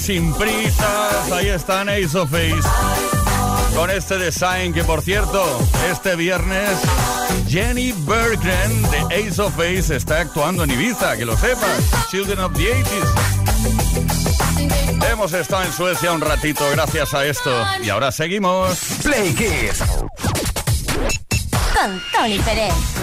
[0.00, 1.30] Sin prisas.
[1.32, 2.68] Ahí están Ace of Face.
[3.74, 6.78] Con este design que, por cierto, este viernes
[7.48, 11.84] Jenny Berggren de Ace of Face está actuando en Ibiza, que lo sepas.
[12.10, 13.06] Children of the 80s.
[15.10, 17.50] Hemos estado en Suecia un ratito gracias a esto.
[17.82, 18.78] Y ahora seguimos.
[19.02, 19.82] Play Kids.
[21.74, 22.99] Con Tony Pérez.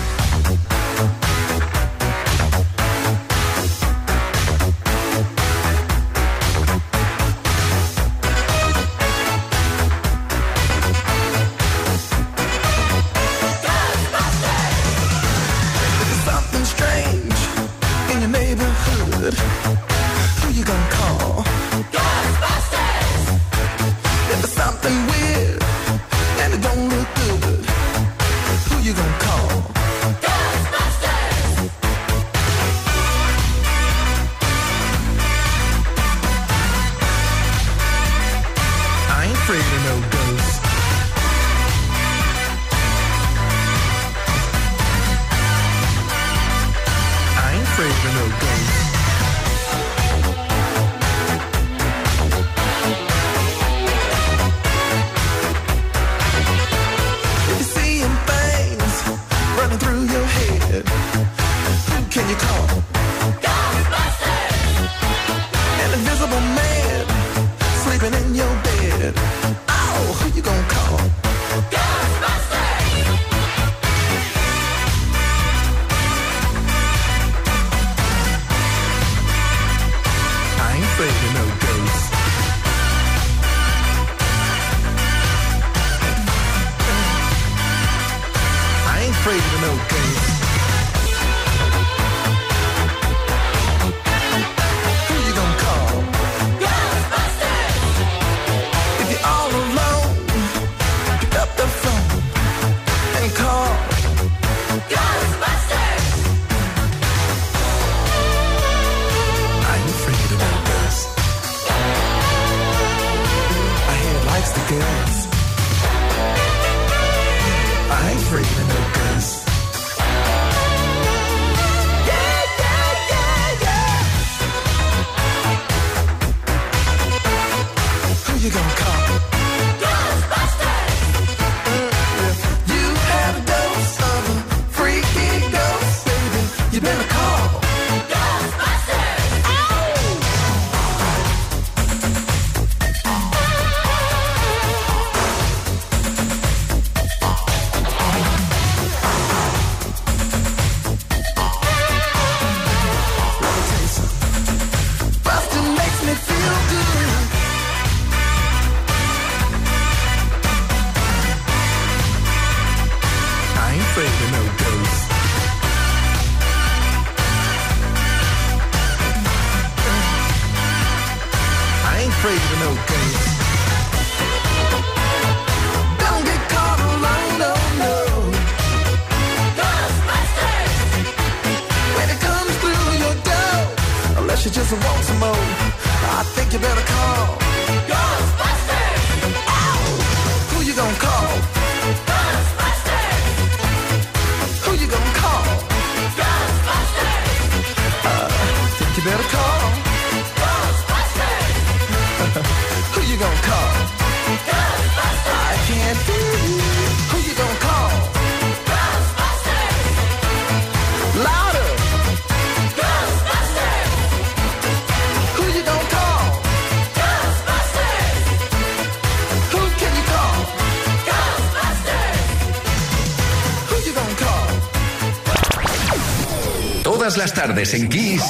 [227.18, 228.22] Todas las tardes en Kiss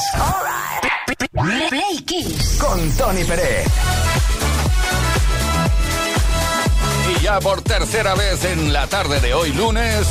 [1.33, 2.57] Play Kiss.
[2.57, 3.67] con Tony Pérez.
[7.11, 10.07] Y ya por tercera vez en la tarde de hoy lunes,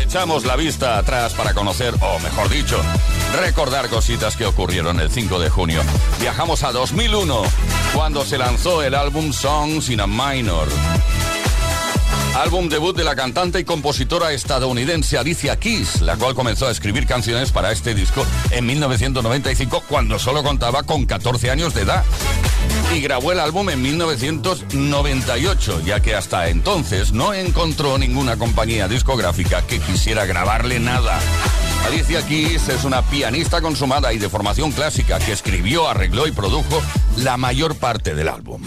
[0.00, 2.80] echamos la vista atrás para conocer, o mejor dicho,
[3.38, 5.82] recordar cositas que ocurrieron el 5 de junio.
[6.18, 7.42] Viajamos a 2001,
[7.92, 10.68] cuando se lanzó el álbum Songs in a Minor.
[12.36, 17.06] Álbum debut de la cantante y compositora estadounidense Alicia Keys, la cual comenzó a escribir
[17.06, 22.04] canciones para este disco en 1995 cuando solo contaba con 14 años de edad.
[22.94, 29.62] Y grabó el álbum en 1998, ya que hasta entonces no encontró ninguna compañía discográfica
[29.62, 31.18] que quisiera grabarle nada.
[31.86, 36.82] Alicia Keys es una pianista consumada y de formación clásica que escribió, arregló y produjo
[37.16, 38.60] la mayor parte del álbum.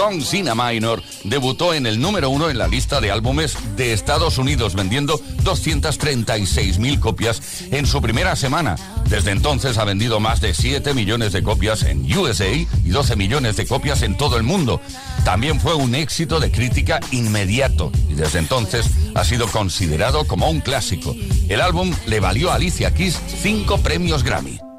[0.00, 4.38] Song Sina Minor debutó en el número uno en la lista de álbumes de Estados
[4.38, 8.76] Unidos, vendiendo 236 mil copias en su primera semana.
[9.10, 13.58] Desde entonces ha vendido más de 7 millones de copias en USA y 12 millones
[13.58, 14.80] de copias en todo el mundo.
[15.22, 20.60] También fue un éxito de crítica inmediato y desde entonces ha sido considerado como un
[20.60, 21.14] clásico.
[21.50, 24.69] El álbum le valió a Alicia Keys cinco premios Grammy.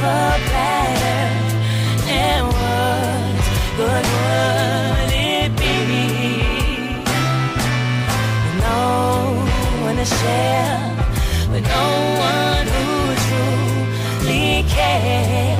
[0.00, 0.40] Silver
[2.08, 3.36] and what
[3.76, 5.74] good would it be?
[8.60, 8.80] No
[9.84, 10.80] one to share,
[11.52, 11.86] with no
[12.28, 12.88] one who
[13.26, 15.59] truly cares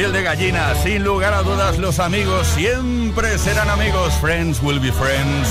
[0.00, 0.74] piel de gallina.
[0.82, 4.14] Sin lugar a dudas, los amigos siempre serán amigos.
[4.18, 5.48] Friends will be friends.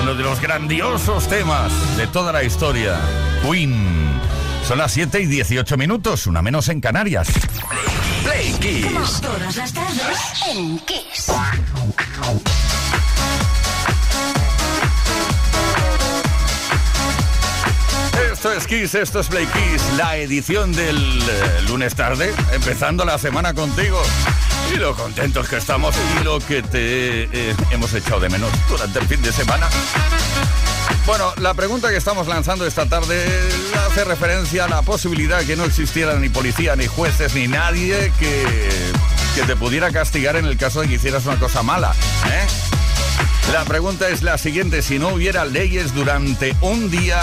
[0.00, 2.96] Uno de los grandiosos temas de toda la historia.
[3.42, 4.12] Queen.
[4.62, 7.26] Son las 7 y 18 minutos, una menos en Canarias.
[8.22, 9.20] Play Kiss.
[9.20, 10.18] Todas las tardes
[10.54, 11.32] en Kiss.
[18.38, 23.18] Esto es Kiss, esto es Play Kiss, la edición del eh, lunes tarde, empezando la
[23.18, 24.00] semana contigo.
[24.72, 29.00] Y lo contentos que estamos y lo que te eh, hemos echado de menos durante
[29.00, 29.68] el fin de semana.
[31.04, 33.26] Bueno, la pregunta que estamos lanzando esta tarde
[33.88, 38.68] hace referencia a la posibilidad que no existiera ni policía, ni jueces, ni nadie que,
[39.34, 41.92] que te pudiera castigar en el caso de que hicieras una cosa mala.
[42.30, 42.46] ¿eh?
[43.52, 47.20] La pregunta es la siguiente, si no hubiera leyes durante un día,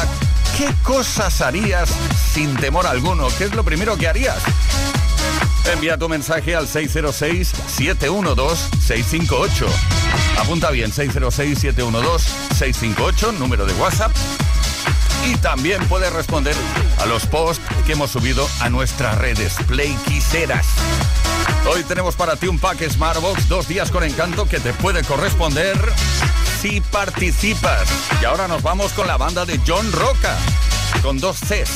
[0.58, 1.90] ¿qué cosas harías
[2.34, 3.28] sin temor alguno?
[3.38, 4.42] ¿Qué es lo primero que harías?
[5.72, 9.66] Envía tu mensaje al 606-712-658.
[10.40, 14.12] Apunta bien, 606-712-658, número de WhatsApp.
[15.25, 16.56] Y también puedes responder
[17.00, 20.68] a los posts que hemos subido a nuestras redes Play Quiseras.
[21.68, 25.75] Hoy tenemos para ti un pack Smartbox, dos días con encanto que te puede corresponder
[26.66, 27.88] si participas.
[28.20, 30.36] Y ahora nos vamos con la banda de John Roca,
[31.04, 31.70] con dos Cs.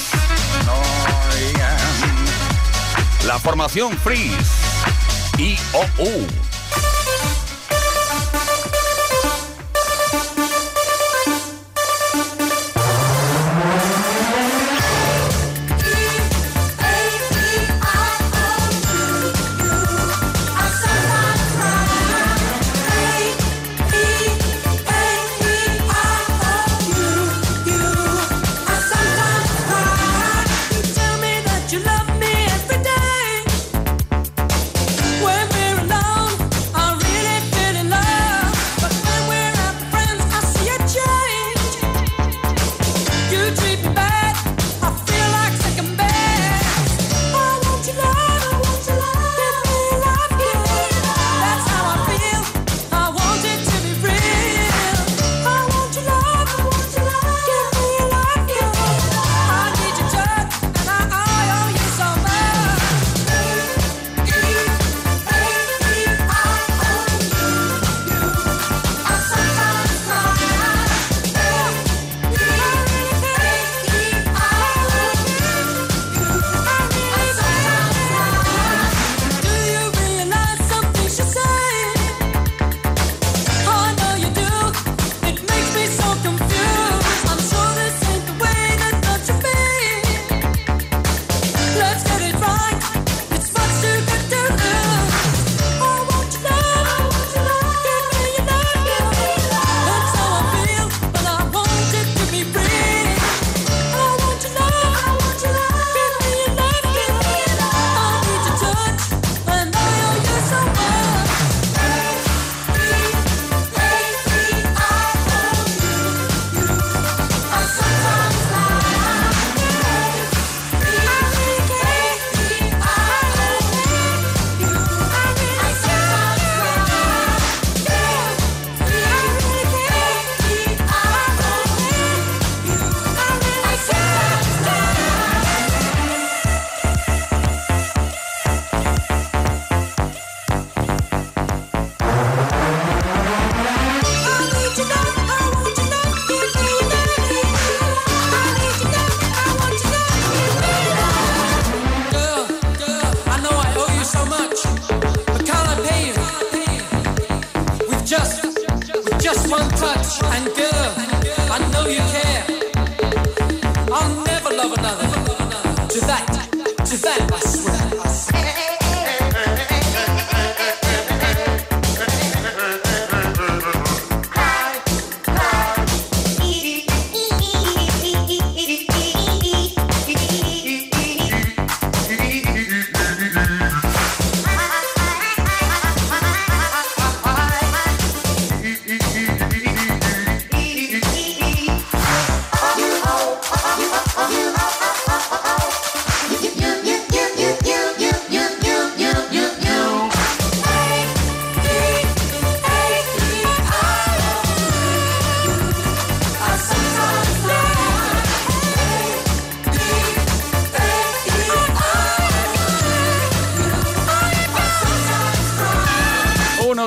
[3.27, 4.33] La formación Freeze
[5.37, 5.57] y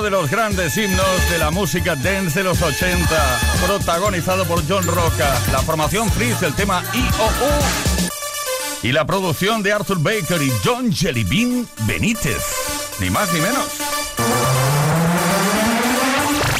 [0.03, 5.33] de los grandes himnos de la música dance de los 80, protagonizado por John Roca,
[5.51, 11.65] la formación Freeze, el tema IOU y la producción de Arthur Baker y John Jellybean
[11.87, 12.43] Benítez.
[12.99, 13.65] Ni más ni menos.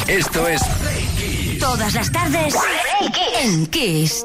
[0.06, 0.62] Esto es
[1.60, 2.54] Todas las tardes
[3.42, 4.24] en Kiss.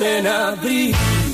[0.00, 1.27] En abril.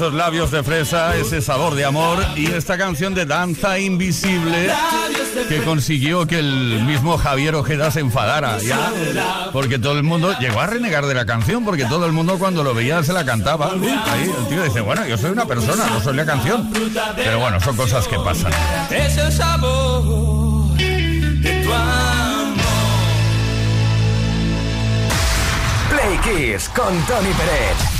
[0.00, 4.72] Esos labios de fresa, ese sabor de amor y esta canción de Danza Invisible
[5.46, 9.50] que consiguió que el mismo Javier Ojeda se enfadara ya.
[9.52, 12.64] Porque todo el mundo llegó a renegar de la canción porque todo el mundo cuando
[12.64, 13.72] lo veía se la cantaba.
[13.72, 16.72] Ahí el tío dice, bueno, yo soy una persona, no soy la canción.
[17.16, 18.52] Pero bueno, son cosas que pasan.
[18.90, 22.56] Es el sabor de tu amor.
[25.90, 27.99] Play Kiss con Tony Pérez.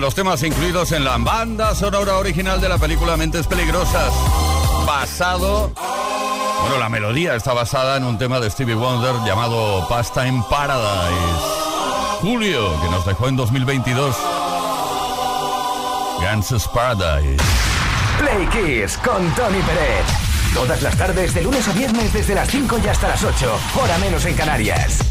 [0.00, 4.12] los temas incluidos en la banda sonora original de la película Mentes Peligrosas,
[4.86, 5.70] basado...
[6.62, 10.90] Bueno, la melodía está basada en un tema de Stevie Wonder llamado Pastime Paradise.
[12.20, 14.16] Julio, que nos dejó en 2022.
[16.18, 17.42] Guns Paradise.
[18.18, 20.06] Play Kiss con Tony Pérez.
[20.54, 23.98] Todas las tardes, de lunes a viernes, desde las 5 y hasta las 8, hora
[23.98, 25.09] menos en Canarias.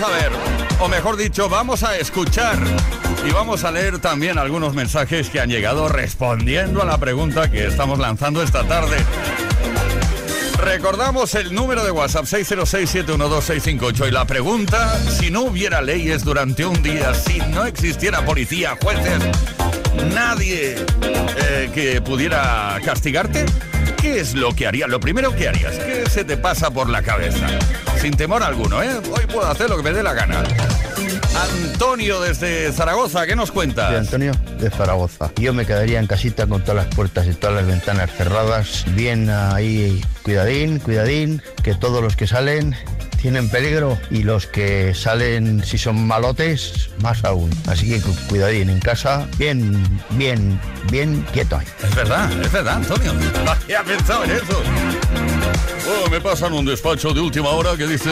[0.00, 0.32] A ver,
[0.80, 2.56] o mejor dicho, vamos a escuchar
[3.28, 7.66] y vamos a leer también algunos mensajes que han llegado respondiendo a la pregunta que
[7.66, 8.96] estamos lanzando esta tarde.
[10.56, 16.82] Recordamos el número de WhatsApp 606-712-658 y la pregunta, si no hubiera leyes durante un
[16.82, 19.20] día, si no existiera policía, jueces,
[20.14, 20.76] nadie
[21.36, 23.44] eh, que pudiera castigarte,
[24.02, 24.90] ¿qué es lo que harías?
[24.90, 27.46] Lo primero que harías, ¿qué se te pasa por la cabeza?
[28.00, 28.90] Sin temor alguno, ¿eh?
[28.96, 30.42] Hoy puedo hacer lo que me dé la gana.
[31.36, 33.94] Antonio desde Zaragoza, ¿qué nos cuentas?
[33.94, 35.30] Antonio de Zaragoza.
[35.36, 39.30] Yo me quedaría en casita con todas las puertas y todas las ventanas cerradas, bien
[39.30, 42.76] ahí, cuidadín, cuidadín, que todos los que salen
[43.22, 47.50] tienen peligro y los que salen, si son malotes, más aún.
[47.68, 50.60] Así que cu- cuidadín en casa, bien, bien,
[50.90, 51.66] bien quieto ahí.
[51.84, 53.12] Es verdad, es verdad, Antonio.
[53.64, 54.60] Había pensado en eso.
[56.04, 58.10] Oh, me pasan un despacho de última hora que dice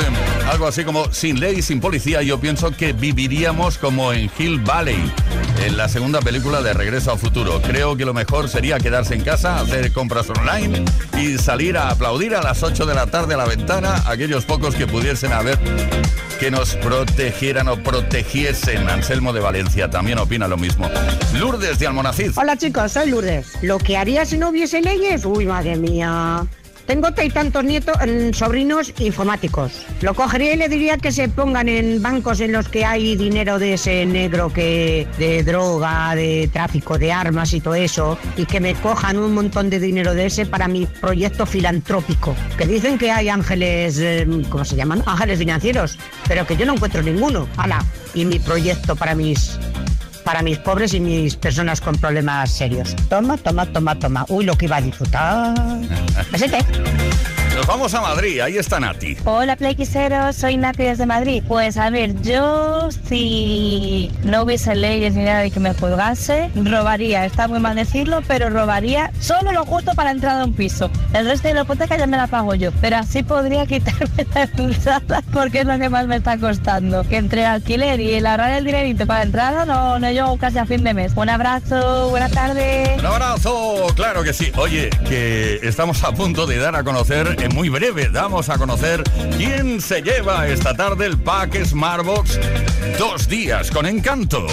[0.51, 5.13] algo así como sin ley, sin policía, yo pienso que viviríamos como en Hill Valley,
[5.61, 7.61] en la segunda película de Regreso al Futuro.
[7.63, 10.85] Creo que lo mejor sería quedarse en casa, hacer compras online
[11.19, 14.45] y salir a aplaudir a las 8 de la tarde a la ventana a aquellos
[14.45, 15.59] pocos que pudiesen haber
[16.39, 18.89] que nos protegieran o protegiesen.
[18.89, 20.89] Anselmo de Valencia también opina lo mismo.
[21.35, 22.33] Lourdes de Almonacid.
[22.37, 23.53] Hola chicos, soy Lourdes.
[23.63, 26.47] Lo que haría si no hubiese leyes, uy madre mía.
[26.91, 27.97] Tengo tantos nietos,
[28.33, 29.87] sobrinos informáticos.
[30.01, 33.61] Lo cogería y le diría que se pongan en bancos en los que hay dinero
[33.61, 38.59] de ese negro que de droga, de tráfico de armas y todo eso, y que
[38.59, 42.35] me cojan un montón de dinero de ese para mi proyecto filantrópico.
[42.59, 45.05] Que dicen que hay ángeles, eh, ¿cómo se llaman?
[45.07, 47.47] Ángeles financieros, pero que yo no encuentro ninguno.
[47.57, 47.85] ¡Hala!
[48.15, 49.61] Y mi proyecto para mis
[50.31, 52.95] para mis pobres y mis personas con problemas serios.
[53.09, 54.25] Toma, toma, toma, toma.
[54.29, 55.57] Uy, lo que iba a disfrutar.
[56.31, 56.65] Besete.
[57.61, 59.19] Nos vamos a Madrid, ahí está Nati.
[59.27, 61.43] Hola Playquiseros, soy Nati desde Madrid.
[61.47, 67.27] Pues a ver, yo si no hubiese leyes ni nada de que me juzgase, robaría,
[67.27, 70.91] está muy mal decirlo, pero robaría solo lo justo para entrar a un piso.
[71.13, 74.45] El resto de la hipoteca ya me la pago yo, pero así podría quitarme la
[74.45, 77.05] entrada porque es lo que más me está costando.
[77.05, 80.39] Que entre el alquiler y el ahorrar el dinerito para la entrada no, no llego
[80.39, 81.13] casi a fin de mes.
[81.15, 82.97] Un abrazo, buena tarde.
[82.99, 84.51] Un abrazo, claro que sí.
[84.57, 89.03] Oye, que estamos a punto de dar a conocer, en muy breve damos a conocer
[89.37, 92.39] quién se lleva esta tarde el pack Smartbox
[92.99, 94.47] dos días con encanto.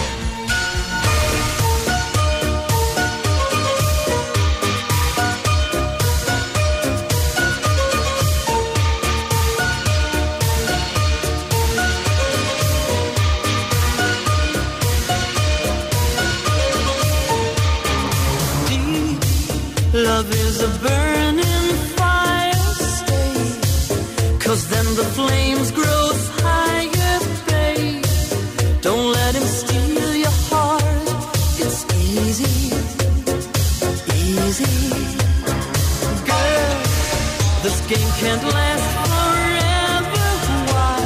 [37.97, 40.27] This can't last forever.
[40.73, 40.99] Why?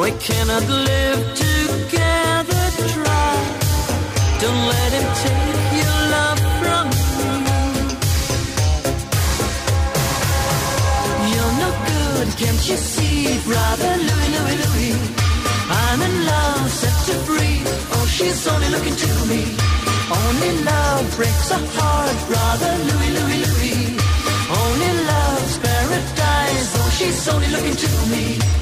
[0.00, 2.62] We cannot live together.
[2.92, 3.32] Try.
[4.42, 6.84] Don't let him take your love from
[7.46, 7.60] me.
[11.32, 14.94] You're no good, can't you see, brother Louis, Louis, Louis?
[15.84, 17.58] I'm in love, set to free.
[17.94, 19.42] Oh, she's only looking to me.
[20.20, 23.61] Only love breaks a heart, brother Louis, Louis, Louis.
[26.96, 28.61] She's only looking to me.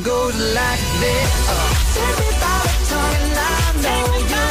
[0.00, 1.30] goes like this.
[1.94, 4.41] Take me by the tongue and I know you.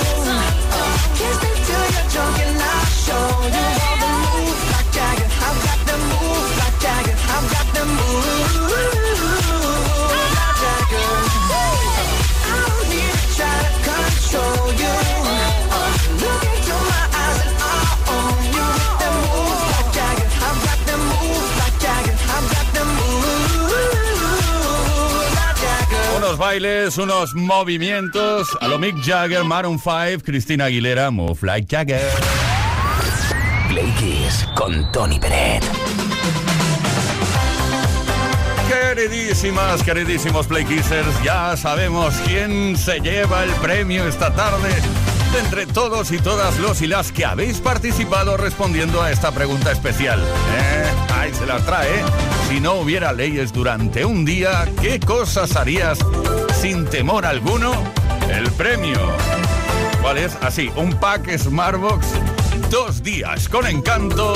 [26.51, 28.57] bailes, unos movimientos.
[28.59, 32.01] A lo Mick Jagger, Maroon 5, Cristina Aguilera, Move Like Jagger.
[33.69, 35.63] Play Kiss con Tony Pérez.
[38.67, 44.69] Queridísimas, queridísimos Play Kissers, ya sabemos quién se lleva el premio esta tarde
[45.39, 50.19] entre todos y todas los y las que habéis participado respondiendo a esta pregunta especial.
[50.19, 52.03] Eh, ahí se las trae.
[52.49, 55.99] Si no hubiera leyes durante un día, ¿qué cosas harías
[56.61, 57.71] sin temor alguno?
[58.29, 58.99] El premio.
[60.01, 60.35] ¿Cuál es?
[60.41, 62.05] Ah, Así, un pack Smartbox,
[62.69, 64.33] dos días con encanto.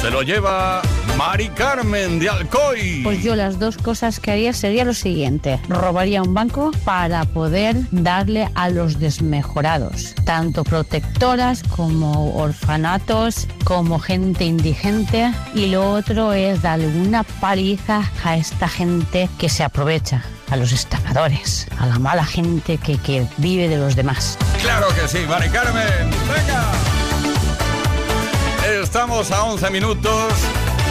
[0.00, 0.80] Se lo lleva
[1.16, 3.02] Mari Carmen de Alcoy.
[3.02, 5.60] Pues yo las dos cosas que haría sería lo siguiente.
[5.68, 14.44] Robaría un banco para poder darle a los desmejorados, tanto protectoras como orfanatos, como gente
[14.44, 15.32] indigente.
[15.54, 20.72] Y lo otro es darle una paliza a esta gente que se aprovecha, a los
[20.72, 24.36] estafadores, a la mala gente que, que vive de los demás.
[24.60, 26.10] Claro que sí, Mari Carmen.
[26.28, 26.72] Venga.
[28.82, 30.32] Estamos a 11 minutos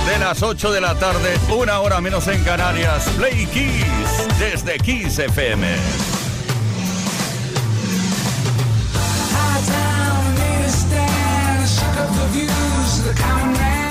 [0.05, 3.07] de las 8 de la tarde, una hora menos en Canarias.
[3.17, 5.67] Play Kiss desde Kiss FM.
[9.31, 13.03] High town, made a stand, shook up the views.
[13.03, 13.83] The common man,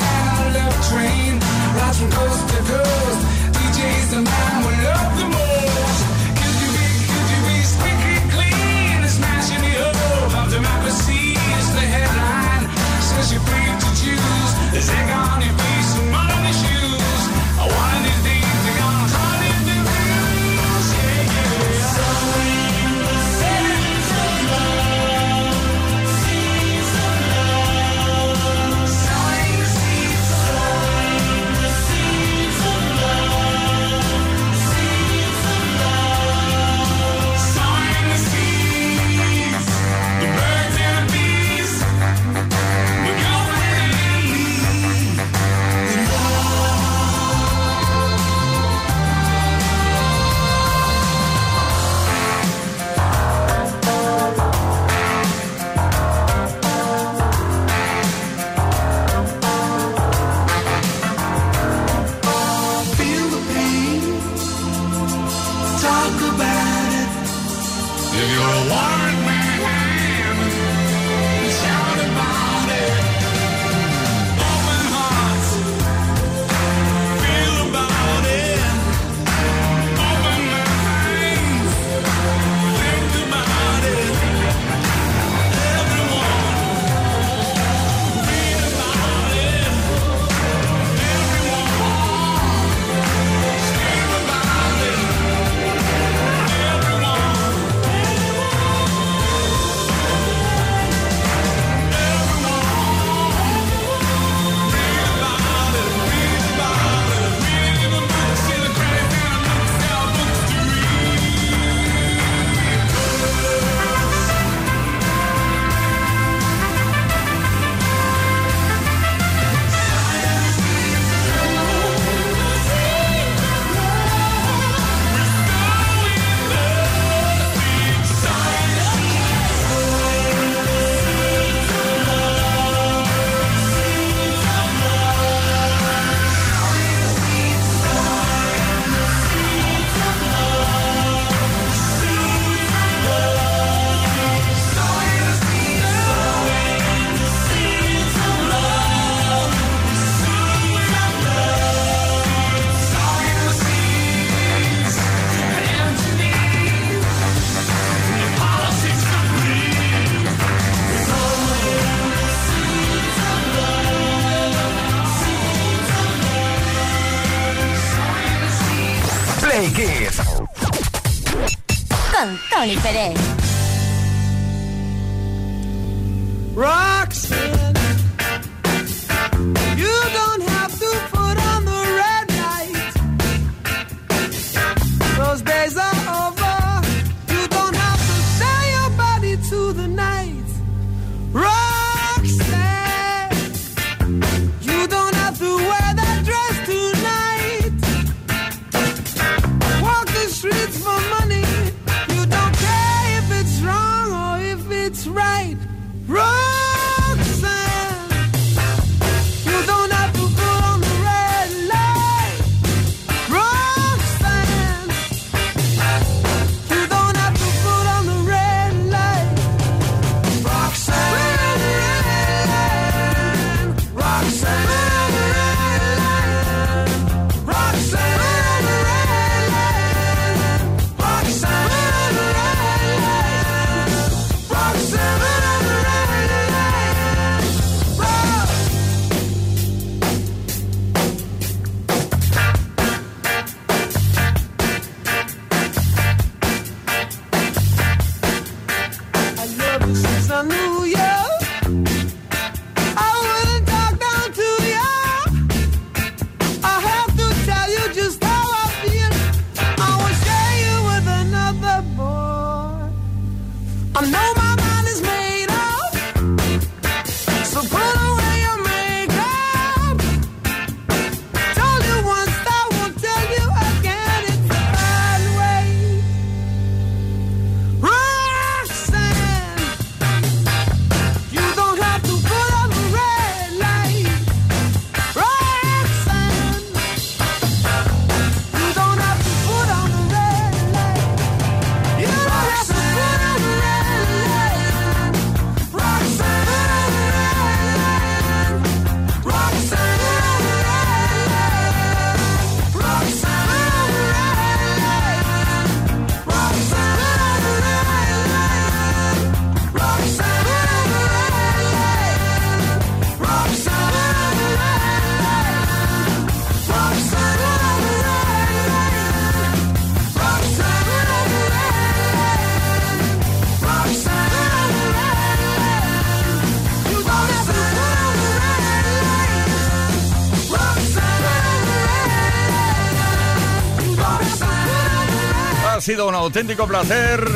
[336.13, 337.27] un auténtico placer.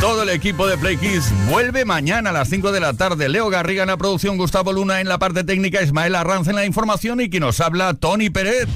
[0.00, 3.28] Todo el equipo de Play Kiss vuelve mañana a las 5 de la tarde.
[3.28, 6.64] Leo Garriga en la producción, Gustavo Luna en la parte técnica, Ismael Arranz en la
[6.64, 8.66] información y quien nos habla, Tony Pérez.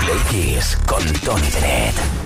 [0.00, 2.19] Playkids con Tony Pérez.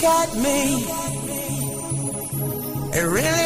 [0.00, 0.84] look at me.
[2.94, 3.37] It really